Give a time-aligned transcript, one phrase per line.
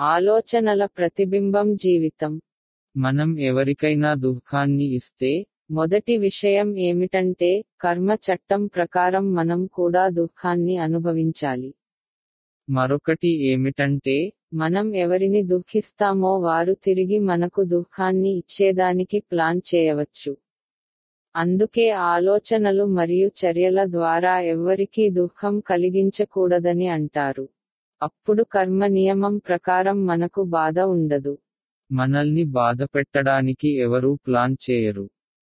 [0.00, 2.40] ఆలోచనల ప్రతిబింబం జీవితం.
[2.96, 11.74] మనం ఎవరికైనా దుఃఖాన్ని ఇస్తే మొదటి విషయం ఏమిటంటే కర్మ చట్టం ప్రకారం మనం కూడా దుఃఖాన్ని అనుభవించాలి.
[12.68, 20.36] మరొకటి ఏమిటంటే మనం ఎవరిని దుఃఖిస్తామో వారు తిరిగి మనకు దుఃఖాన్ని ఇచ్చేదానికి ప్లాన్ చేయవచ్చు.
[21.36, 27.48] అందుకే ఆలోచనలు మరియు చర్యల ద్వారా ఎవ్వరికీ దుఃఖం కలిగించకూడదని అంటారు.
[28.02, 31.32] అప్పుడు కర్మ నియమం ప్రకారం మనకు బాధ ఉండదు.
[31.90, 35.04] మనల్ని బాధపెట్టడానికి ఎవరూ ప్లాన్ చేయరు.